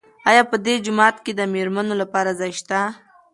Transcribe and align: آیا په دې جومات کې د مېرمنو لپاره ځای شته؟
آیا 0.29 0.43
په 0.51 0.57
دې 0.65 0.75
جومات 0.85 1.15
کې 1.25 1.31
د 1.35 1.41
مېرمنو 1.53 1.93
لپاره 2.01 2.31
ځای 2.39 2.51
شته؟ 2.59 2.79